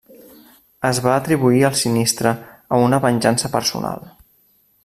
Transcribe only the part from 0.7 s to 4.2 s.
Es va atribuir el sinistre a una venjança personal.